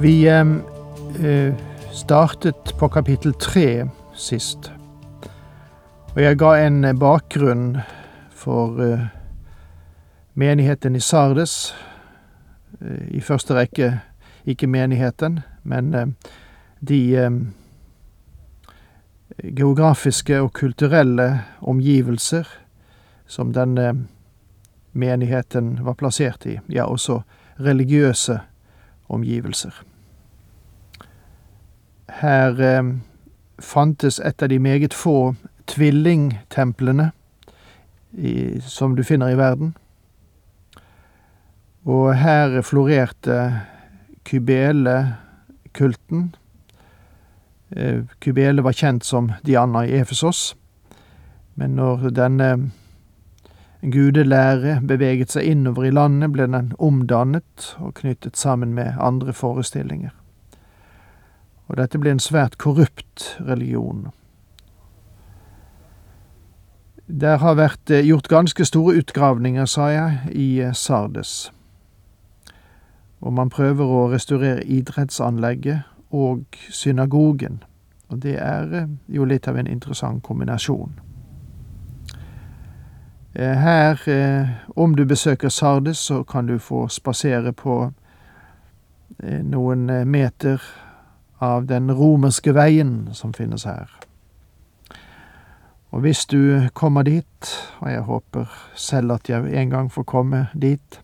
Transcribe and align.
Vi 0.00 0.28
eh, 0.28 1.54
startet 1.92 2.78
på 2.78 2.88
kapittel 2.88 3.32
tre 3.32 3.88
sist. 4.14 4.70
Og 6.12 6.18
jeg 6.20 6.36
ga 6.36 6.50
en 6.60 6.84
bakgrunn 7.00 7.78
for 8.36 8.76
eh, 8.84 9.06
menigheten 10.36 10.96
i 10.96 11.00
Sardes. 11.00 11.74
Eh, 12.80 13.16
I 13.16 13.20
første 13.24 13.56
rekke 13.56 13.88
ikke 14.44 14.68
menigheten, 14.68 15.40
men 15.62 15.94
eh, 15.94 16.12
de 16.80 17.00
eh, 17.16 17.38
geografiske 19.56 20.42
og 20.42 20.52
kulturelle 20.52 21.40
omgivelser 21.60 22.44
som 23.26 23.56
denne 23.56 23.94
menigheten 24.92 25.78
var 25.88 25.96
plassert 25.96 26.46
i. 26.46 26.58
Ja, 26.68 26.84
også 26.84 27.22
religiøse 27.56 28.38
omgivelser. 29.08 29.95
Her 32.20 32.60
eh, 32.60 32.82
fantes 33.58 34.20
et 34.20 34.42
av 34.42 34.48
de 34.48 34.58
meget 34.58 34.94
få 34.94 35.34
tvillingtemplene 35.66 37.10
i, 38.12 38.60
som 38.60 38.96
du 38.96 39.04
finner 39.04 39.28
i 39.28 39.38
verden. 39.38 39.74
Og 41.86 42.16
her 42.18 42.62
florerte 42.66 43.60
kybelekulten. 44.26 46.34
Eh, 47.70 48.02
Kybele 48.20 48.62
var 48.62 48.72
kjent 48.72 49.04
som 49.04 49.32
Diana 49.46 49.86
i 49.86 50.00
Efesos, 50.00 50.56
men 51.54 51.76
når 51.76 52.10
denne 52.14 52.70
gudelære 53.82 54.80
beveget 54.86 55.30
seg 55.34 55.42
innover 55.52 55.84
i 55.86 55.94
landet, 55.94 56.32
ble 56.34 56.46
den 56.50 56.72
omdannet 56.78 57.76
og 57.78 57.94
knyttet 58.00 58.36
sammen 58.36 58.74
med 58.74 58.98
andre 58.98 59.32
forestillinger. 59.32 60.10
Og 61.66 61.76
dette 61.76 61.98
ble 61.98 62.14
en 62.14 62.22
svært 62.22 62.58
korrupt 62.58 63.36
religion. 63.42 64.06
Der 67.06 67.36
har 67.38 67.54
vært 67.54 67.90
eh, 67.90 68.06
gjort 68.06 68.28
ganske 68.28 68.64
store 68.64 68.96
utgravninger, 68.98 69.64
sa 69.64 69.86
jeg, 69.90 70.18
i 70.34 70.60
eh, 70.60 70.74
Sardes. 70.74 71.52
Og 73.20 73.32
man 73.32 73.50
prøver 73.50 73.86
å 73.86 74.08
restaurere 74.10 74.64
idrettsanlegget 74.64 75.86
og 76.10 76.44
synagogen. 76.70 77.62
Og 78.10 78.22
det 78.22 78.36
er 78.42 78.74
eh, 78.74 78.88
jo 79.08 79.24
litt 79.24 79.46
av 79.48 79.58
en 79.58 79.70
interessant 79.70 80.22
kombinasjon. 80.22 81.00
Her, 83.36 84.00
om 84.80 84.94
du 84.96 85.02
besøker 85.04 85.50
Sardes, 85.52 85.98
så 85.98 86.22
kan 86.24 86.46
du 86.48 86.54
få 86.58 86.86
spasere 86.88 87.50
på 87.52 87.74
noen 89.44 89.82
meter 90.08 90.62
av 91.38 91.66
den 91.66 91.92
romerske 91.92 92.54
veien 92.54 93.08
som 93.12 93.34
finnes 93.34 93.64
her. 93.64 93.90
Og 95.90 96.00
hvis 96.00 96.26
du 96.26 96.68
kommer 96.74 97.02
dit, 97.02 97.52
og 97.80 97.90
jeg 97.90 98.00
håper 98.00 98.52
selv 98.74 99.12
at 99.12 99.28
jeg 99.28 99.52
en 99.54 99.70
gang 99.70 99.92
får 99.92 100.02
komme 100.02 100.46
dit, 100.54 101.00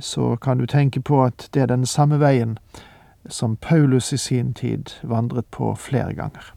så 0.00 0.36
kan 0.36 0.58
du 0.58 0.66
tenke 0.66 1.00
på 1.00 1.22
at 1.24 1.48
det 1.54 1.62
er 1.62 1.70
den 1.70 1.86
samme 1.86 2.18
veien 2.20 2.58
som 3.28 3.56
Paulus 3.56 4.12
i 4.12 4.16
sin 4.16 4.54
tid 4.54 4.90
vandret 5.02 5.46
på 5.50 5.74
flere 5.74 6.14
ganger. 6.14 6.54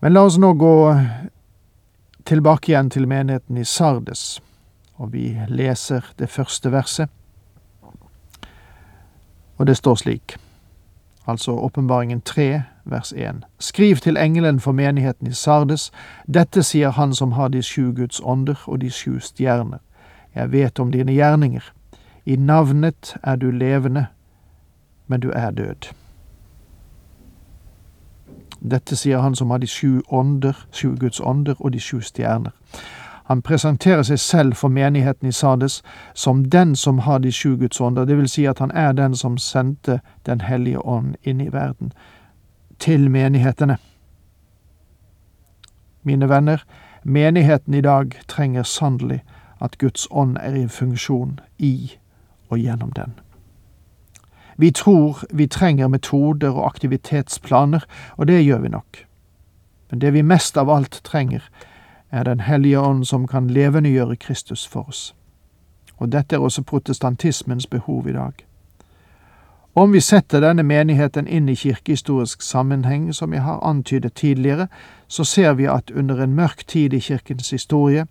Men 0.00 0.12
la 0.12 0.22
oss 0.28 0.36
nå 0.38 0.52
gå 0.52 0.76
tilbake 2.28 2.72
igjen 2.72 2.90
til 2.90 3.08
menigheten 3.08 3.56
i 3.56 3.64
Sardes, 3.64 4.40
og 4.96 5.12
vi 5.12 5.30
leser 5.48 6.04
det 6.18 6.28
første 6.30 6.72
verset. 6.72 7.10
Og 9.58 9.66
det 9.66 9.76
står 9.76 9.94
slik, 9.94 10.36
altså 11.26 11.52
Åpenbaringen 11.52 12.20
3, 12.20 12.62
vers 12.84 13.12
1. 13.12 13.44
Skriv 13.58 13.96
til 13.96 14.16
engelen 14.16 14.60
for 14.60 14.72
menigheten 14.72 15.26
i 15.26 15.32
Sardes, 15.32 15.92
dette 16.34 16.62
sier 16.62 16.90
han 16.90 17.14
som 17.14 17.32
har 17.32 17.48
de 17.48 17.62
sju 17.62 17.92
Guds 17.92 18.20
ånder 18.24 18.64
og 18.66 18.80
de 18.80 18.90
sju 18.90 19.20
stjerner. 19.20 19.78
Jeg 20.34 20.52
vet 20.52 20.80
om 20.80 20.92
dine 20.92 21.12
gjerninger. 21.12 21.72
I 22.24 22.36
navnet 22.36 23.16
er 23.22 23.36
du 23.36 23.50
levende, 23.50 24.06
men 25.06 25.20
du 25.20 25.30
er 25.30 25.50
død. 25.50 25.92
Dette 28.70 28.96
sier 28.96 29.20
han 29.20 29.34
som 29.34 29.50
har 29.50 29.58
de 29.58 29.66
sju 29.66 30.00
ånder, 30.08 30.66
sju 30.72 30.96
Guds 31.00 31.20
ånder 31.20 31.54
og 31.58 31.72
de 31.72 31.80
sju 31.80 32.00
stjerner. 32.00 32.50
Han 33.24 33.42
presenterer 33.42 34.02
seg 34.02 34.18
selv 34.20 34.54
for 34.54 34.68
menigheten 34.68 35.28
i 35.28 35.32
Sardes 35.32 35.82
som 36.14 36.44
den 36.50 36.76
som 36.76 36.98
har 36.98 37.18
de 37.18 37.32
sju 37.32 37.56
Guds 37.56 37.80
ånder, 37.80 38.04
det 38.04 38.16
vil 38.16 38.28
si 38.28 38.44
at 38.44 38.58
han 38.58 38.70
er 38.70 38.92
den 38.92 39.16
som 39.16 39.38
sendte 39.38 40.00
Den 40.26 40.40
hellige 40.40 40.78
ånd 40.78 41.16
inn 41.22 41.40
i 41.40 41.52
verden, 41.52 41.92
til 42.78 43.10
menighetene. 43.10 43.76
Mine 46.02 46.28
venner, 46.28 46.64
menigheten 47.02 47.74
i 47.74 47.80
dag 47.80 48.12
trenger 48.28 48.62
sannelig 48.62 49.22
at 49.60 49.78
Guds 49.78 50.08
ånd 50.10 50.36
er 50.40 50.54
i 50.54 50.68
funksjon 50.68 51.40
i 51.58 51.92
og 52.48 52.58
gjennom 52.58 52.92
den. 52.92 53.14
Vi 54.56 54.70
tror 54.70 55.24
vi 55.30 55.46
trenger 55.46 55.88
metoder 55.88 56.50
og 56.50 56.66
aktivitetsplaner, 56.66 57.84
og 58.16 58.28
det 58.28 58.44
gjør 58.44 58.58
vi 58.58 58.68
nok. 58.68 59.06
Men 59.90 60.00
det 60.00 60.12
vi 60.12 60.22
mest 60.22 60.56
av 60.56 60.70
alt 60.70 61.00
trenger, 61.04 61.42
er 62.14 62.24
Den 62.24 62.40
hellige 62.40 62.80
ånd 62.80 63.04
som 63.04 63.26
kan 63.26 63.50
levendegjøre 63.50 64.16
Kristus 64.16 64.66
for 64.66 64.88
oss. 64.88 65.14
Og 65.96 66.12
dette 66.12 66.36
er 66.36 66.40
også 66.40 66.62
protestantismens 66.62 67.66
behov 67.66 68.08
i 68.08 68.12
dag. 68.12 68.32
Om 69.74 69.92
vi 69.92 70.00
setter 70.00 70.40
denne 70.40 70.62
menigheten 70.62 71.26
inn 71.26 71.48
i 71.48 71.56
kirkehistorisk 71.58 72.42
sammenheng, 72.42 73.08
som 73.14 73.32
jeg 73.34 73.42
har 73.42 73.64
antydet 73.66 74.14
tidligere, 74.14 74.68
så 75.08 75.24
ser 75.24 75.54
vi 75.58 75.66
at 75.66 75.90
under 75.90 76.22
en 76.22 76.34
mørk 76.34 76.62
tid 76.66 76.94
i 76.94 77.00
kirkens 77.00 77.50
historie 77.50 78.06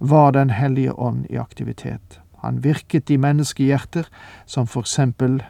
var 0.00 0.30
Den 0.30 0.50
hellige 0.50 0.98
ånd 0.98 1.26
i 1.30 1.36
aktivitet. 1.36 2.20
Han 2.42 2.64
virket 2.64 3.10
i 3.10 3.16
menneskehjerter, 3.16 4.08
som 4.46 4.66
for 4.66 4.80
eksempel 4.80 5.42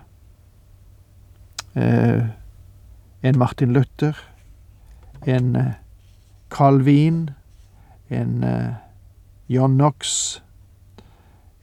eh, 1.75 2.23
en 3.23 3.39
Martin 3.39 3.73
Luther, 3.73 4.13
en 5.27 5.57
eh, 5.57 5.73
Calvin, 6.51 7.31
en 8.11 8.45
uh, 8.45 8.75
John 9.49 9.75
Knox, 9.75 10.43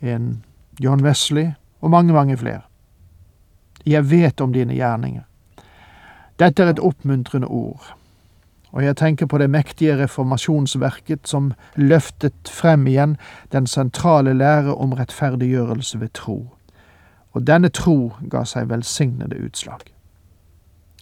en 0.01 0.43
John 0.79 1.03
Wesley 1.03 1.51
og 1.81 1.89
mange, 1.89 2.13
mange 2.13 2.37
flere. 2.37 2.61
Jeg 3.85 4.11
vet 4.11 4.41
om 4.41 4.53
dine 4.53 4.73
gjerninger. 4.73 5.23
Dette 6.39 6.63
er 6.63 6.69
et 6.69 6.79
oppmuntrende 6.79 7.47
ord, 7.47 7.95
og 8.71 8.83
jeg 8.83 8.97
tenker 8.97 9.25
på 9.25 9.37
det 9.37 9.49
mektige 9.49 9.97
reformasjonsverket 10.03 11.27
som 11.27 11.51
løftet 11.75 12.49
frem 12.49 12.87
igjen 12.87 13.17
den 13.51 13.67
sentrale 13.67 14.33
lære 14.33 14.75
om 14.75 14.93
rettferdiggjørelse 14.93 15.99
ved 15.99 16.13
tro, 16.13 16.47
og 17.31 17.47
denne 17.47 17.69
tro 17.69 18.13
ga 18.29 18.45
seg 18.45 18.69
velsignede 18.69 19.37
utslag. 19.45 19.83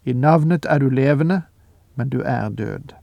I 0.05 0.13
navnet 0.13 0.65
er 0.65 0.79
du 0.79 0.89
levende, 0.89 1.41
men 1.95 2.09
du 2.09 2.21
er 2.25 2.49
død. 2.49 2.95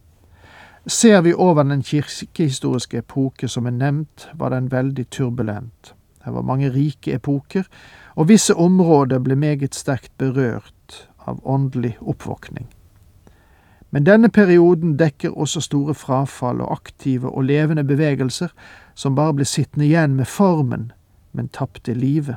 Ser 0.87 1.21
vi 1.21 1.35
over 1.35 1.63
den 1.63 1.83
kirkehistoriske 1.83 2.99
epoke 2.99 3.49
som 3.49 3.67
er 3.67 3.75
nevnt, 3.75 4.29
var 4.35 4.53
den 4.55 4.71
veldig 4.71 5.09
turbulent. 5.11 5.95
Det 6.25 6.35
var 6.35 6.43
mange 6.43 6.71
rike 6.71 7.15
epoker, 7.15 7.67
og 8.15 8.29
visse 8.29 8.55
områder 8.55 9.19
ble 9.19 9.35
meget 9.37 9.75
sterkt 9.75 10.13
berørt 10.19 11.09
av 11.27 11.41
åndelig 11.45 11.97
oppvåkning. 12.01 12.69
Men 13.91 14.07
denne 14.07 14.29
perioden 14.29 14.95
dekker 14.99 15.35
også 15.35 15.61
store 15.61 15.95
frafall 15.95 16.61
og 16.61 16.73
aktive 16.73 17.31
og 17.31 17.45
levende 17.45 17.85
bevegelser 17.85 18.55
som 18.95 19.15
bare 19.15 19.35
ble 19.35 19.45
sittende 19.45 19.87
igjen 19.87 20.15
med 20.15 20.27
formen, 20.31 20.93
men 21.33 21.49
tapte 21.49 21.95
livet. 21.95 22.37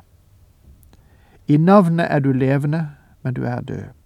I 1.48 1.58
navnet 1.58 2.08
er 2.10 2.20
du 2.20 2.32
levende, 2.34 2.88
men 3.24 3.34
du 3.34 3.44
er 3.44 3.62
død. 3.62 3.99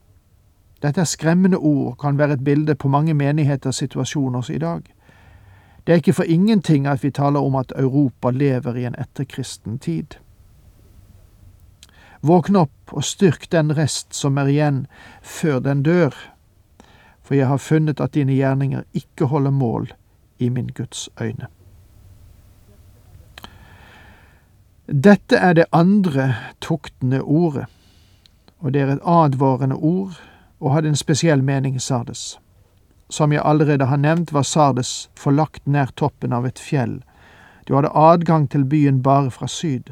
Dette 0.83 1.01
er 1.01 1.07
skremmende 1.07 1.57
ord 1.57 1.93
og 1.93 1.97
kan 1.97 2.17
være 2.17 2.33
et 2.33 2.43
bilde 2.43 2.75
på 2.75 2.87
mange 2.87 3.13
menigheters 3.13 3.75
situasjon 3.75 4.35
også 4.35 4.53
i 4.53 4.57
dag. 4.57 4.81
Det 5.87 5.93
er 5.93 5.95
ikke 5.95 6.13
for 6.13 6.23
ingenting 6.23 6.87
at 6.87 7.03
vi 7.03 7.11
taler 7.11 7.39
om 7.39 7.55
at 7.55 7.71
Europa 7.75 8.29
lever 8.29 8.75
i 8.75 8.85
en 8.85 8.95
etterkristen 8.99 9.79
tid. 9.79 10.19
Våkn 12.21 12.55
opp 12.55 12.91
og 12.91 13.03
styrk 13.03 13.49
den 13.51 13.71
rest 13.77 14.15
som 14.15 14.37
er 14.37 14.47
igjen, 14.51 14.85
før 15.21 15.59
den 15.59 15.83
dør. 15.83 16.15
For 17.23 17.35
jeg 17.35 17.47
har 17.47 17.57
funnet 17.57 17.99
at 17.99 18.13
dine 18.13 18.35
gjerninger 18.35 18.83
ikke 18.93 19.25
holder 19.25 19.51
mål 19.51 19.91
i 20.39 20.49
min 20.49 20.67
Guds 20.67 21.09
øyne. 21.21 21.47
Dette 24.87 25.35
er 25.35 25.53
det 25.53 25.65
andre 25.71 26.35
tuktende 26.61 27.21
ordet, 27.21 27.65
og 28.59 28.73
det 28.73 28.81
er 28.81 28.87
et 28.87 29.03
advarende 29.03 29.75
ord 29.75 30.19
og 30.63 30.71
hadde 30.73 30.87
en 30.89 30.95
spesiell 30.95 31.43
mening 31.43 31.75
i 31.75 31.79
Sardes. 31.79 32.39
Som 33.09 33.31
jeg 33.31 33.41
allerede 33.45 33.85
har 33.85 33.97
nevnt, 33.97 34.33
var 34.33 34.41
Sardes 34.41 35.09
forlagt 35.19 35.67
nær 35.67 35.91
toppen 35.95 36.33
av 36.33 36.45
et 36.47 36.59
fjell. 36.59 37.01
Du 37.67 37.75
hadde 37.75 37.91
adgang 37.91 38.47
til 38.49 38.63
byen 38.65 39.01
bare 39.03 39.31
fra 39.31 39.47
syd. 39.47 39.91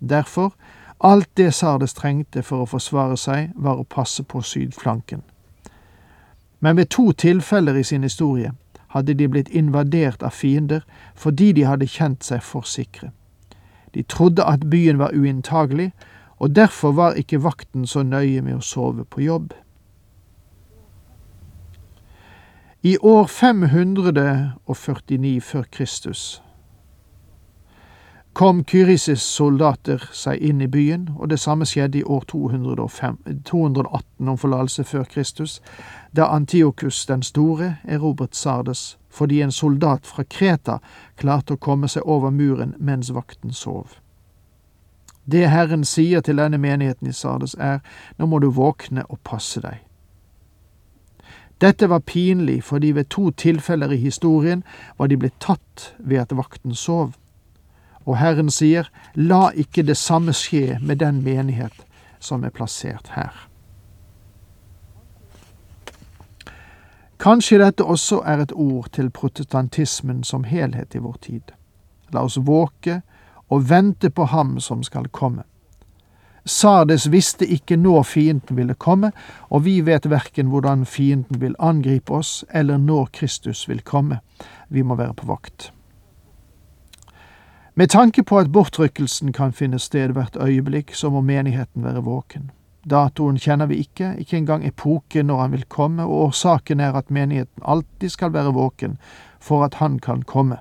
Derfor, 0.00 0.52
alt 1.00 1.30
det 1.36 1.54
Sardes 1.54 1.94
trengte 1.94 2.42
for 2.42 2.64
å 2.64 2.66
forsvare 2.66 3.16
seg, 3.16 3.54
var 3.54 3.78
å 3.78 3.86
passe 3.86 4.26
på 4.26 4.42
sydflanken. 4.42 5.22
Men 6.60 6.76
ved 6.76 6.90
to 6.90 7.12
tilfeller 7.12 7.78
i 7.78 7.86
sin 7.86 8.02
historie 8.02 8.52
hadde 8.90 9.14
de 9.14 9.28
blitt 9.28 9.48
invadert 9.48 10.22
av 10.22 10.34
fiender 10.34 10.82
fordi 11.14 11.52
de 11.52 11.64
hadde 11.64 11.86
kjent 11.86 12.26
seg 12.26 12.42
for 12.42 12.66
sikre. 12.66 13.12
De 13.94 14.02
trodde 14.02 14.44
at 14.44 14.66
byen 14.70 14.98
var 14.98 15.14
uinntagelig, 15.14 15.92
og 16.38 16.56
derfor 16.56 16.92
var 16.92 17.18
ikke 17.18 17.42
vakten 17.42 17.86
så 17.86 18.02
nøye 18.02 18.42
med 18.42 18.58
å 18.58 18.64
sove 18.64 19.04
på 19.04 19.22
jobb. 19.22 19.52
I 22.82 22.98
år 22.98 23.26
549 23.26 25.40
før 25.40 25.62
Kristus 25.62 26.42
kom 28.32 28.64
Kyrisis 28.64 29.20
soldater 29.20 30.08
seg 30.16 30.40
inn 30.40 30.62
i 30.64 30.68
byen, 30.68 31.10
og 31.18 31.28
det 31.28 31.40
samme 31.42 31.66
skjedde 31.68 31.98
i 31.98 32.04
år 32.08 32.24
205, 32.30 33.18
218 33.44 34.28
om 34.28 34.38
forlatelse 34.38 34.84
før 34.84 35.04
Kristus, 35.04 35.62
da 36.16 36.24
Antiokus 36.32 37.06
den 37.06 37.22
store 37.22 37.76
erobret 37.84 38.36
Sardes 38.36 38.98
fordi 39.10 39.42
en 39.42 39.52
soldat 39.52 40.06
fra 40.06 40.24
Kreta 40.24 40.78
klarte 41.20 41.52
å 41.58 41.60
komme 41.60 41.88
seg 41.88 42.02
over 42.08 42.30
muren 42.30 42.74
mens 42.78 43.12
vakten 43.12 43.52
sov. 43.52 43.86
Det 45.28 45.50
Herren 45.50 45.84
sier 45.84 46.20
til 46.24 46.36
denne 46.40 46.58
menigheten 46.58 47.08
i 47.10 47.12
Sardes 47.12 47.54
er, 47.58 47.80
nå 48.16 48.26
må 48.26 48.38
du 48.38 48.48
våkne 48.48 49.04
og 49.10 49.20
passe 49.20 49.60
deg. 49.60 49.89
Dette 51.60 51.90
var 51.90 52.00
pinlig 52.00 52.62
fordi 52.64 52.92
ved 52.96 53.04
to 53.12 53.30
tilfeller 53.30 53.92
i 53.92 53.96
historien 53.96 54.64
var 54.98 55.06
de 55.06 55.16
blitt 55.16 55.40
tatt 55.40 55.94
ved 55.98 56.18
at 56.22 56.36
vakten 56.36 56.74
sov. 56.74 57.12
Og 58.06 58.16
Herren 58.16 58.50
sier, 58.50 58.88
la 59.14 59.50
ikke 59.52 59.84
det 59.84 59.96
samme 59.96 60.32
skje 60.32 60.78
med 60.80 61.02
den 61.04 61.20
menighet 61.24 61.84
som 62.18 62.44
er 62.44 62.50
plassert 62.50 63.12
her. 63.16 63.46
Kanskje 67.20 67.58
dette 67.60 67.84
også 67.84 68.22
er 68.24 68.40
et 68.40 68.52
ord 68.56 68.88
til 68.96 69.10
protestantismen 69.10 70.24
som 70.24 70.44
helhet 70.48 70.94
i 70.96 71.02
vår 71.04 71.18
tid. 71.20 71.52
La 72.12 72.24
oss 72.24 72.38
våke 72.40 73.02
og 73.52 73.68
vente 73.68 74.10
på 74.10 74.24
ham 74.24 74.56
som 74.60 74.82
skal 74.82 75.10
komme. 75.12 75.44
Sardes 76.44 77.10
visste 77.12 77.46
ikke 77.46 77.76
når 77.76 78.02
fienden 78.02 78.56
ville 78.56 78.74
komme, 78.74 79.12
og 79.50 79.64
vi 79.64 79.80
vet 79.86 80.08
verken 80.10 80.48
hvordan 80.52 80.86
fienden 80.86 81.40
vil 81.40 81.56
angripe 81.58 82.12
oss, 82.12 82.44
eller 82.50 82.78
når 82.78 83.10
Kristus 83.12 83.68
vil 83.68 83.82
komme. 83.82 84.20
Vi 84.68 84.82
må 84.82 84.94
være 84.94 85.14
på 85.14 85.26
vakt. 85.26 85.72
Med 87.74 87.88
tanke 87.88 88.22
på 88.22 88.38
at 88.38 88.52
bortrykkelsen 88.52 89.32
kan 89.32 89.52
finne 89.52 89.78
sted 89.78 90.12
hvert 90.12 90.36
øyeblikk, 90.36 90.94
så 90.94 91.10
må 91.10 91.20
menigheten 91.20 91.84
være 91.84 92.02
våken. 92.04 92.50
Datoen 92.90 93.36
kjenner 93.38 93.68
vi 93.68 93.82
ikke, 93.84 94.14
ikke 94.18 94.36
engang 94.36 94.64
epoke 94.66 95.22
når 95.22 95.40
han 95.40 95.52
vil 95.52 95.64
komme, 95.68 96.02
og 96.02 96.26
årsaken 96.30 96.80
er 96.80 96.96
at 96.96 97.10
menigheten 97.10 97.62
alltid 97.62 98.08
skal 98.08 98.32
være 98.32 98.54
våken 98.56 98.98
for 99.40 99.64
at 99.64 99.74
han 99.74 99.98
kan 99.98 100.22
komme 100.22 100.58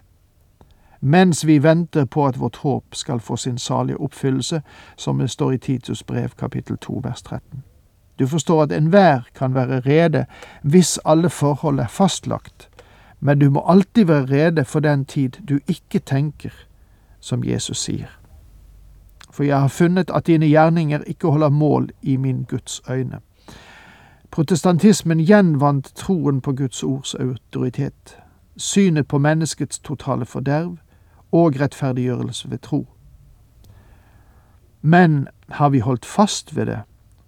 mens 1.00 1.48
vi 1.48 1.64
venter 1.64 2.06
på 2.06 2.26
at 2.28 2.40
vårt 2.40 2.56
håp 2.56 2.84
skal 2.96 3.20
få 3.20 3.36
sin 3.36 3.58
salige 3.58 3.98
oppfyllelse, 3.98 4.62
som 4.98 5.20
det 5.20 5.30
står 5.30 5.52
i 5.52 5.58
Titus 5.58 6.04
brev 6.04 6.30
kapittel 6.30 6.78
2 6.78 7.02
vers 7.04 7.22
13. 7.22 7.64
Du 8.20 8.28
forstår 8.28 8.64
at 8.64 8.72
enhver 8.72 9.22
kan 9.36 9.54
være 9.54 9.80
rede 9.80 10.26
hvis 10.64 11.00
alle 11.06 11.30
forhold 11.30 11.80
er 11.80 11.88
fastlagt, 11.88 12.70
men 13.20 13.40
du 13.40 13.50
må 13.50 13.64
alltid 13.68 14.06
være 14.06 14.26
rede 14.26 14.66
for 14.66 14.80
den 14.80 15.06
tid 15.06 15.30
du 15.30 15.60
ikke 15.68 16.00
tenker, 16.00 16.52
som 17.20 17.44
Jesus 17.44 17.78
sier. 17.78 18.20
For 19.32 19.44
jeg 19.44 19.60
har 19.60 19.68
funnet 19.68 20.12
at 20.16 20.28
dine 20.28 20.46
gjerninger 20.46 21.00
ikke 21.08 21.28
holder 21.28 21.50
mål 21.50 21.90
i 22.02 22.18
min 22.18 22.44
Guds 22.44 22.82
øyne. 22.90 23.20
Protestantismen 24.32 25.20
gjenvant 25.20 25.92
troen 25.96 26.42
på 26.42 26.54
Guds 26.54 26.84
ords 26.84 27.16
autoritet, 27.16 28.18
synet 28.58 29.08
på 29.08 29.18
menneskets 29.18 29.80
totale 29.80 30.26
forderv, 30.26 30.78
og 31.32 31.60
rettferdiggjørelse 31.60 32.52
ved 32.52 32.58
tro. 32.62 32.88
Men 34.82 35.28
har 35.50 35.70
vi 35.70 35.80
holdt 35.80 36.06
fast 36.06 36.56
ved 36.56 36.66
det, 36.66 36.80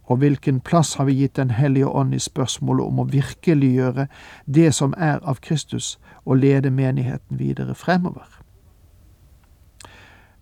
og 0.04 0.18
hvilken 0.18 0.60
plass 0.60 0.94
har 0.94 1.06
vi 1.06 1.14
gitt 1.14 1.36
Den 1.36 1.52
hellige 1.52 1.88
ånd 1.88 2.14
i 2.14 2.20
spørsmålet 2.20 2.86
om 2.86 3.00
å 3.00 3.04
virkeliggjøre 3.04 4.08
det 4.46 4.74
som 4.76 4.94
er 4.98 5.20
av 5.24 5.40
Kristus, 5.42 6.00
og 6.26 6.38
lede 6.38 6.70
menigheten 6.70 7.40
videre 7.40 7.76
fremover? 7.76 8.42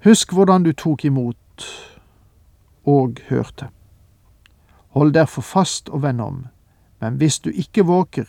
Husk 0.04 0.34
hvordan 0.34 0.64
du 0.64 0.72
tok 0.74 1.06
imot 1.06 1.66
og 2.86 3.20
hørte. 3.30 3.68
Hold 4.90 5.14
derfor 5.14 5.42
fast 5.42 5.90
og 5.90 6.02
vend 6.02 6.22
om, 6.22 6.46
men 7.02 7.16
hvis 7.16 7.40
du 7.40 7.50
ikke 7.50 7.86
våker, 7.86 8.26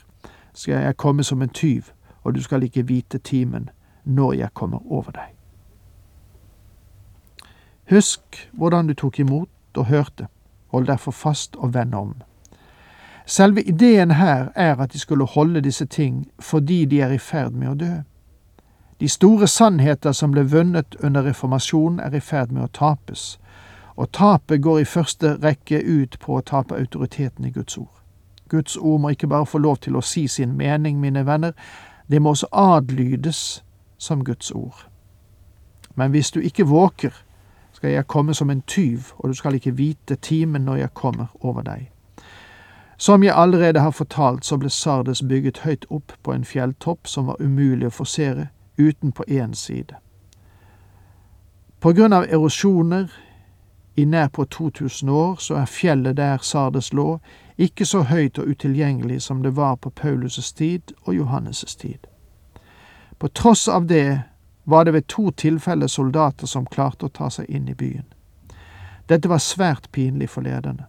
skal 0.55 0.75
jeg 0.75 0.97
komme 0.97 1.25
som 1.25 1.43
en 1.43 1.49
tyv, 1.49 1.83
og 2.23 2.35
du 2.35 2.43
skal 2.43 2.63
ikke 2.63 2.87
vite 2.87 3.19
timen 3.19 3.71
når 4.05 4.33
jeg 4.33 4.55
kommer 4.55 4.93
over 4.93 5.11
deg. 5.11 5.35
Husk 7.91 8.49
hvordan 8.53 8.87
du 8.87 8.95
tok 8.95 9.19
imot 9.19 9.49
og 9.77 9.87
hørte, 9.87 10.27
hold 10.69 10.87
derfor 10.87 11.11
fast 11.11 11.57
og 11.57 11.75
vend 11.75 11.95
om. 11.95 12.15
Selve 13.27 13.63
ideen 13.63 14.11
her 14.11 14.49
er 14.55 14.77
at 14.77 14.93
de 14.93 14.99
skulle 14.99 15.27
holde 15.27 15.61
disse 15.61 15.85
ting 15.87 16.31
fordi 16.39 16.85
de 16.85 17.01
er 17.01 17.11
i 17.11 17.19
ferd 17.19 17.53
med 17.53 17.69
å 17.69 17.75
dø. 17.75 17.93
De 19.01 19.09
store 19.09 19.47
sannheter 19.49 20.13
som 20.13 20.33
ble 20.33 20.45
vunnet 20.45 20.97
under 21.03 21.25
reformasjonen, 21.25 22.01
er 22.01 22.15
i 22.15 22.21
ferd 22.21 22.51
med 22.53 22.63
å 22.63 22.73
tapes, 22.73 23.39
og 23.97 24.13
tapet 24.13 24.61
går 24.63 24.81
i 24.81 24.85
første 24.85 25.39
rekke 25.43 25.81
ut 25.81 26.19
på 26.21 26.37
å 26.37 26.43
tape 26.45 26.77
autoriteten 26.77 27.45
i 27.45 27.51
Guds 27.51 27.79
ord. 27.79 27.97
Guds 28.49 28.77
ord 28.77 29.01
må 29.01 29.15
ikke 29.15 29.31
bare 29.31 29.47
få 29.47 29.59
lov 29.59 29.79
til 29.81 29.97
å 29.97 30.05
si 30.05 30.27
sin 30.29 30.53
mening, 30.57 31.01
mine 31.01 31.25
venner, 31.27 31.53
det 32.11 32.21
må 32.23 32.35
også 32.35 32.51
adlydes 32.53 33.63
som 34.01 34.25
Guds 34.25 34.51
ord. 34.51 34.87
Men 35.95 36.11
hvis 36.11 36.31
du 36.31 36.41
ikke 36.41 36.67
våker, 36.67 37.11
skal 37.73 37.91
jeg 37.91 38.07
komme 38.07 38.35
som 38.35 38.51
en 38.51 38.63
tyv, 38.63 39.01
og 39.19 39.29
du 39.29 39.35
skal 39.35 39.55
ikke 39.55 39.77
vite 39.77 40.15
timen 40.15 40.63
når 40.63 40.77
jeg 40.77 40.95
kommer 40.95 41.27
over 41.41 41.63
deg. 41.63 41.91
Som 42.97 43.23
jeg 43.23 43.35
allerede 43.37 43.81
har 43.81 43.91
fortalt, 43.91 44.45
så 44.45 44.57
ble 44.57 44.71
Sardes 44.71 45.23
bygget 45.23 45.59
høyt 45.59 45.87
opp 45.91 46.13
på 46.23 46.33
en 46.33 46.45
fjelltopp 46.45 47.07
som 47.09 47.27
var 47.27 47.41
umulig 47.41 47.87
å 47.87 47.95
forsere 47.95 48.49
uten 48.79 49.13
på 49.13 49.25
én 49.29 49.55
side. 49.55 49.97
På 51.81 51.93
grunn 51.93 52.13
av 52.13 52.29
erosjoner 52.29 53.09
i 53.97 54.05
nær 54.05 54.29
på 54.29 54.45
2000 54.45 55.09
år 55.09 55.37
så 55.41 55.57
er 55.63 55.65
fjellet 55.65 56.17
der 56.17 56.39
Sardes 56.43 56.93
lå, 56.93 57.19
ikke 57.59 57.87
så 57.87 58.03
høyt 58.03 58.39
og 58.39 58.53
utilgjengelig 58.53 59.23
som 59.23 59.43
det 59.43 59.57
var 59.57 59.77
på 59.77 59.93
Paulus' 60.01 60.55
tid 60.57 60.93
og 61.03 61.15
Johannes' 61.15 61.77
tid. 61.79 62.10
På 63.21 63.29
tross 63.29 63.69
av 63.69 63.87
det 63.87 64.23
var 64.65 64.85
det 64.85 64.93
ved 64.93 65.07
to 65.07 65.31
tilfeller 65.31 65.87
soldater 65.87 66.47
som 66.49 66.67
klarte 66.67 67.05
å 67.07 67.13
ta 67.13 67.27
seg 67.29 67.51
inn 67.53 67.67
i 67.69 67.75
byen. 67.77 68.07
Dette 69.13 69.29
var 69.29 69.43
svært 69.45 69.91
pinlig 69.93 70.31
for 70.33 70.47
lederne. 70.47 70.87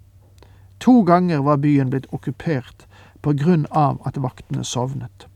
To 0.79 1.01
ganger 1.03 1.41
var 1.43 1.59
byen 1.59 1.91
blitt 1.91 2.07
okkupert 2.15 2.85
på 3.21 3.33
grunn 3.35 3.65
av 3.71 3.99
at 4.07 4.15
vaktene 4.15 4.63
sovnet. 4.63 5.27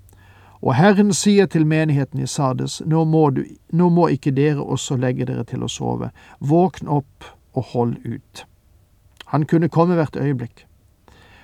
Og 0.64 0.78
Herren 0.80 1.12
sier 1.14 1.52
til 1.52 1.68
menigheten 1.68 2.24
i 2.24 2.30
Sardes, 2.32 2.80
nå 2.88 3.04
må, 3.04 3.28
du, 3.36 3.44
nå 3.76 3.90
må 3.92 4.08
ikke 4.16 4.32
dere 4.32 4.64
også 4.64 4.96
legge 4.96 5.28
dere 5.28 5.44
til 5.44 5.68
å 5.68 5.70
sove, 5.70 6.14
våkn 6.40 6.88
opp 6.88 7.28
og 7.60 7.74
hold 7.74 8.00
ut. 8.06 8.46
Han 9.36 9.44
kunne 9.52 9.68
komme 9.70 10.00
hvert 10.00 10.16
øyeblikk. 10.16 10.64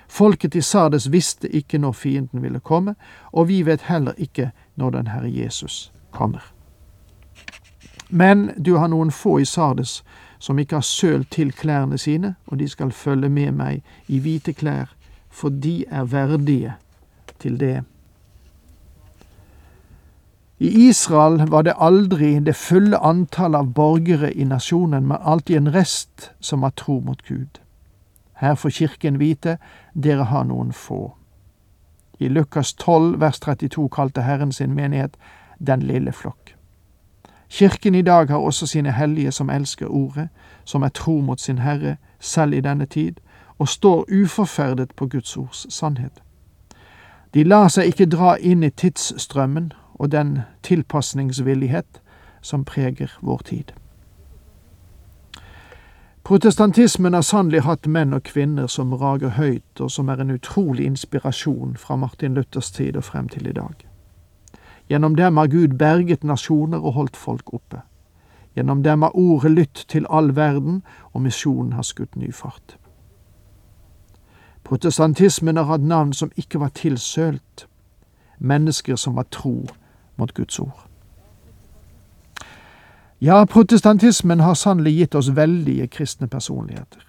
Folket 0.08 0.54
i 0.54 0.60
Sardes 0.60 1.12
visste 1.12 1.48
ikke 1.48 1.78
når 1.78 1.92
fienden 1.92 2.42
ville 2.42 2.60
komme, 2.60 2.94
og 3.32 3.48
vi 3.48 3.62
vet 3.66 3.88
heller 3.88 4.12
ikke 4.16 4.50
når 4.76 4.90
den 4.90 5.06
Herre 5.06 5.30
Jesus 5.32 5.92
kommer. 6.10 6.52
Men 8.08 8.50
du 8.64 8.76
har 8.76 8.88
noen 8.92 9.10
få 9.10 9.38
i 9.40 9.44
Sardes 9.44 10.02
som 10.42 10.58
ikke 10.58 10.76
har 10.76 10.84
sølt 10.84 11.30
til 11.30 11.52
klærne 11.52 11.98
sine, 11.98 12.34
og 12.46 12.58
de 12.58 12.68
skal 12.68 12.92
følge 12.92 13.28
med 13.28 13.52
meg 13.52 13.82
i 14.08 14.18
hvite 14.18 14.52
klær, 14.52 14.90
for 15.30 15.48
de 15.48 15.84
er 15.88 16.04
verdige 16.04 16.74
til 17.38 17.60
det. 17.60 17.84
I 20.58 20.88
Israel 20.88 21.46
var 21.50 21.62
det 21.62 21.74
aldri 21.78 22.34
det 22.38 22.56
fulle 22.56 22.98
antall 22.98 23.54
av 23.58 23.72
borgere 23.74 24.32
i 24.34 24.44
nasjonen, 24.44 25.06
men 25.06 25.18
alltid 25.18 25.56
en 25.56 25.72
rest 25.74 26.30
som 26.40 26.62
har 26.62 26.74
tro 26.78 27.00
mot 27.00 27.22
Gud. 27.28 27.58
Her 28.42 28.54
får 28.54 28.70
kirken 28.70 29.18
vite 29.18 29.58
dere 29.94 30.24
har 30.24 30.44
noen 30.44 30.72
få. 30.72 31.12
I 32.18 32.28
Lukas 32.28 32.72
12 32.74 33.20
vers 33.20 33.38
32 33.40 33.88
kalte 33.88 34.22
Herren 34.22 34.52
sin 34.52 34.74
menighet 34.74 35.16
Den 35.58 35.82
lille 35.82 36.12
flokk. 36.12 36.56
Kirken 37.48 37.94
i 37.94 38.02
dag 38.02 38.28
har 38.28 38.36
også 38.36 38.66
sine 38.66 38.92
hellige 38.92 39.32
som 39.32 39.50
elsker 39.50 39.86
ordet, 39.86 40.28
som 40.64 40.82
er 40.82 40.88
tro 40.88 41.20
mot 41.20 41.40
sin 41.40 41.58
Herre, 41.58 41.96
selv 42.20 42.54
i 42.54 42.60
denne 42.60 42.86
tid, 42.86 43.12
og 43.58 43.68
står 43.68 44.06
uforferdet 44.22 44.90
på 44.96 45.06
Guds 45.06 45.36
ords 45.36 45.74
sannhet. 45.74 46.22
De 47.34 47.44
lar 47.44 47.68
seg 47.68 47.86
ikke 47.86 48.06
dra 48.06 48.34
inn 48.40 48.62
i 48.62 48.70
tidsstrømmen 48.70 49.72
og 49.94 50.12
den 50.12 50.38
tilpasningsvillighet 50.62 52.02
som 52.40 52.64
preger 52.64 53.18
vår 53.20 53.38
tid. 53.44 53.72
Protestantismen 56.24 57.14
har 57.14 57.22
sannelig 57.22 57.64
hatt 57.66 57.86
menn 57.90 58.14
og 58.14 58.22
kvinner 58.22 58.68
som 58.70 58.92
rager 58.94 59.34
høyt, 59.34 59.80
og 59.80 59.90
som 59.90 60.08
er 60.08 60.20
en 60.22 60.30
utrolig 60.30 60.84
inspirasjon 60.86 61.74
fra 61.76 61.96
Martin 61.96 62.34
Luthers 62.38 62.70
tid 62.70 62.96
og 62.96 63.04
frem 63.04 63.28
til 63.28 63.48
i 63.50 63.54
dag. 63.56 63.88
Gjennom 64.88 65.16
dem 65.18 65.36
har 65.36 65.50
Gud 65.50 65.74
berget 65.78 66.24
nasjoner 66.24 66.78
og 66.78 66.92
holdt 66.92 67.16
folk 67.16 67.54
oppe. 67.54 67.80
Gjennom 68.54 68.82
dem 68.82 69.02
har 69.02 69.16
ordet 69.18 69.50
lytt 69.50 69.84
til 69.88 70.06
all 70.10 70.36
verden, 70.36 70.82
og 71.12 71.22
misjonen 71.22 71.72
har 71.72 71.82
skutt 71.82 72.16
ny 72.16 72.32
fart. 72.32 72.76
Protestantismen 74.64 75.56
har 75.56 75.64
hatt 75.64 75.82
navn 75.82 76.12
som 76.12 76.30
ikke 76.36 76.60
var 76.60 76.68
tilsølt, 76.68 77.66
mennesker 78.38 78.96
som 78.96 79.16
var 79.16 79.26
tro 79.30 79.66
mot 80.16 80.34
Guds 80.34 80.58
ord. 80.58 80.91
Ja, 83.24 83.46
protestantismen 83.46 84.40
har 84.40 84.54
sannelig 84.54 84.92
gitt 84.96 85.14
oss 85.14 85.28
veldige 85.28 85.86
kristne 85.86 86.26
personligheter. 86.28 87.02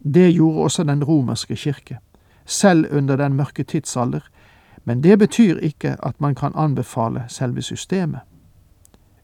Det 0.00 0.30
gjorde 0.32 0.62
også 0.64 0.84
den 0.84 1.04
romerske 1.04 1.56
kirke, 1.56 1.98
selv 2.46 2.86
under 2.96 3.16
den 3.16 3.34
mørke 3.36 3.64
tidsalder, 3.64 4.20
men 4.84 5.02
det 5.02 5.18
betyr 5.18 5.58
ikke 5.58 5.96
at 6.02 6.20
man 6.20 6.34
kan 6.34 6.52
anbefale 6.54 7.24
selve 7.28 7.62
systemet. 7.62 8.20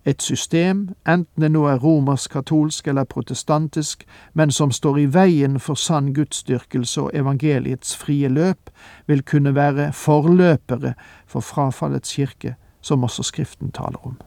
Et 0.04 0.22
system, 0.22 0.88
enten 1.08 1.42
det 1.42 1.50
nå 1.50 1.64
er 1.64 1.80
romersk-katolsk 1.80 2.88
eller 2.88 3.04
protestantisk, 3.04 4.04
men 4.34 4.50
som 4.50 4.70
står 4.70 4.98
i 4.98 5.06
veien 5.14 5.60
for 5.60 5.74
sann 5.74 6.12
gudsdyrkelse 6.14 7.00
og 7.00 7.10
evangeliets 7.14 7.96
frie 7.96 8.28
løp, 8.28 8.70
vil 9.06 9.22
kunne 9.22 9.54
være 9.54 9.92
forløpere 9.92 10.94
for 11.26 11.40
frafallets 11.40 12.12
kirke, 12.12 12.54
som 12.80 13.04
også 13.04 13.22
Skriften 13.22 13.72
taler 13.72 14.06
om. 14.06 14.20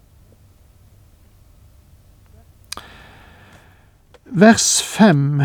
Vers 4.32 4.84
fem 4.84 5.42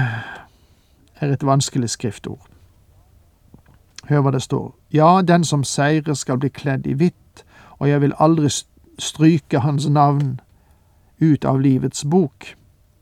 er 1.14 1.32
et 1.32 1.46
vanskelig 1.46 1.90
skriftord. 1.90 2.46
Hør 4.08 4.20
hva 4.20 4.30
det 4.34 4.42
står. 4.42 4.72
Ja, 4.92 5.22
den 5.22 5.44
som 5.44 5.62
seirer 5.64 6.14
skal 6.18 6.38
bli 6.42 6.48
kledd 6.50 6.86
i 6.90 6.96
hvitt, 6.98 7.44
og 7.78 7.88
jeg 7.88 8.00
vil 8.00 8.14
aldri 8.18 8.50
stryke 8.98 9.62
hans 9.62 9.86
navn 9.88 10.40
ut 11.22 11.44
av 11.44 11.60
livets 11.60 12.04
bok, 12.10 12.56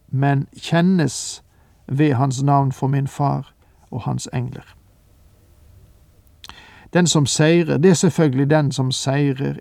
men 0.08 0.46
kjennes 0.52 1.42
ved 1.86 2.12
hans 2.14 2.42
navn 2.42 2.72
for 2.72 2.86
min 2.86 3.08
far 3.08 3.54
og 3.90 4.02
hans 4.02 4.28
engler. 4.32 4.76
Den 6.92 7.06
som 7.06 7.26
seirer, 7.26 7.78
det 7.78 7.90
er 7.90 7.94
selvfølgelig 7.94 8.50
den 8.50 8.72
som 8.72 8.92
seirer 8.92 9.56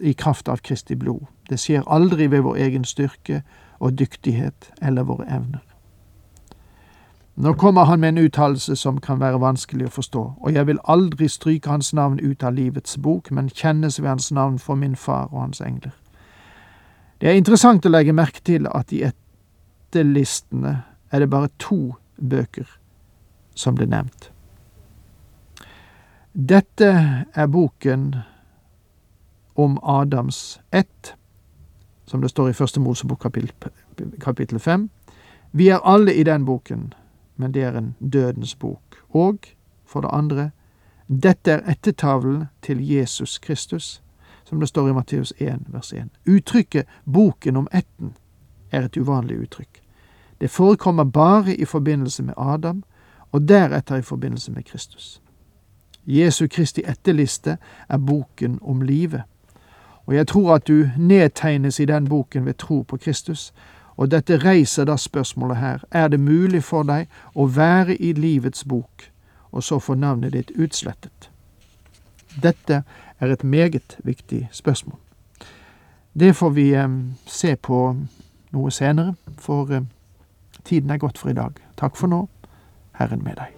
i 0.00 0.12
kraft 0.12 0.48
av 0.48 0.64
Kristi 0.64 0.94
blod. 0.94 1.26
Det 1.50 1.60
skjer 1.60 1.84
aldri 1.86 2.30
ved 2.30 2.40
vår 2.40 2.56
egen 2.56 2.84
styrke 2.84 3.42
og 3.78 3.98
dyktighet 3.98 4.70
eller 4.82 5.02
våre 5.02 5.26
evner. 5.28 5.64
Nå 7.38 7.52
kommer 7.54 7.84
han 7.84 8.00
med 8.00 8.08
en 8.08 8.18
uttalelse 8.18 8.76
som 8.76 8.98
kan 9.00 9.20
være 9.20 9.38
vanskelig 9.38 9.86
å 9.86 9.94
forstå, 9.94 10.22
og 10.42 10.54
jeg 10.54 10.66
vil 10.66 10.80
aldri 10.90 11.28
stryke 11.30 11.70
hans 11.70 11.92
navn 11.94 12.18
ut 12.18 12.42
av 12.42 12.56
livets 12.56 12.96
bok, 12.98 13.30
men 13.30 13.50
kjennes 13.50 14.00
ved 14.02 14.08
hans 14.08 14.32
navn 14.32 14.58
for 14.58 14.74
min 14.74 14.96
far 14.96 15.28
og 15.30 15.40
hans 15.40 15.60
engler. 15.60 15.94
Det 17.20 17.30
er 17.30 17.38
interessant 17.38 17.86
å 17.86 17.92
legge 17.92 18.14
merke 18.14 18.42
til 18.42 18.66
at 18.74 18.90
i 18.92 19.04
etterlistene 19.06 20.80
er 21.10 21.22
det 21.22 21.30
bare 21.30 21.50
to 21.62 21.94
bøker 22.18 22.66
som 23.54 23.78
blir 23.78 23.86
nevnt. 23.86 24.32
Dette 26.34 26.90
er 27.34 27.46
boken 27.46 28.16
om 29.58 29.78
Adams 29.82 30.60
ett, 30.70 31.14
som 32.08 32.20
det 32.20 32.30
står 32.30 32.48
i 32.48 32.52
Første 32.52 32.80
Mosebok 32.80 33.26
kapittel 34.20 34.58
fem. 34.58 34.90
Vi 35.52 35.68
er 35.68 35.84
alle 35.84 36.14
i 36.14 36.22
den 36.22 36.44
boken, 36.44 36.92
men 37.36 37.54
det 37.54 37.62
er 37.62 37.78
en 37.78 37.94
dødens 38.12 38.54
bok. 38.54 38.80
Og, 39.08 39.38
for 39.86 40.00
det 40.00 40.10
andre, 40.12 40.50
dette 41.08 41.50
er 41.50 41.70
ettertavlen 41.70 42.44
til 42.62 42.80
Jesus 42.88 43.38
Kristus, 43.38 44.02
som 44.44 44.60
det 44.60 44.68
står 44.68 44.88
i 44.88 44.92
Matteus 44.92 45.32
1, 45.38 45.58
vers 45.68 45.92
1. 45.92 46.08
Uttrykket 46.26 46.86
boken 47.04 47.56
om 47.56 47.68
etten 47.72 48.14
er 48.72 48.84
et 48.84 48.96
uvanlig 48.96 49.38
uttrykk. 49.38 49.82
Det 50.40 50.50
forekommer 50.50 51.04
bare 51.04 51.56
i 51.56 51.64
forbindelse 51.64 52.22
med 52.22 52.34
Adam, 52.36 52.84
og 53.32 53.48
deretter 53.48 53.96
i 53.96 54.02
forbindelse 54.02 54.52
med 54.52 54.62
Kristus. 54.62 55.22
Jesu 56.06 56.46
Kristi 56.50 56.82
etterliste 56.88 57.58
er 57.88 57.98
boken 57.98 58.58
om 58.62 58.80
livet. 58.82 59.22
Og 60.08 60.14
jeg 60.14 60.26
tror 60.26 60.54
at 60.54 60.68
du 60.68 60.88
nedtegnes 60.96 61.80
i 61.80 61.84
den 61.84 62.08
boken 62.08 62.46
ved 62.46 62.54
tro 62.54 62.80
på 62.82 62.96
Kristus, 62.96 63.52
og 63.96 64.10
dette 64.10 64.38
reiser 64.40 64.86
da 64.88 64.96
spørsmålet 64.96 65.56
her, 65.56 65.84
er 65.90 66.08
det 66.08 66.20
mulig 66.20 66.62
for 66.64 66.86
deg 66.88 67.10
å 67.34 67.44
være 67.52 67.96
i 67.96 68.14
livets 68.16 68.64
bok, 68.64 69.10
og 69.52 69.62
så 69.62 69.78
få 69.78 69.98
navnet 69.98 70.32
ditt 70.32 70.54
utslettet? 70.56 71.28
Dette 72.42 72.82
er 73.20 73.34
et 73.34 73.44
meget 73.44 73.98
viktig 74.04 74.48
spørsmål. 74.52 74.96
Det 76.18 76.32
får 76.36 76.50
vi 76.50 76.70
eh, 76.74 76.88
se 77.26 77.56
på 77.56 77.82
noe 78.56 78.70
senere, 78.72 79.14
for 79.36 79.74
eh, 79.74 79.84
tiden 80.64 80.90
er 80.90 81.04
gått 81.04 81.18
for 81.18 81.34
i 81.34 81.36
dag. 81.36 81.60
Takk 81.76 82.00
for 82.00 82.08
nå. 82.08 82.24
Herren 82.98 83.22
med 83.22 83.36
deg. 83.36 83.57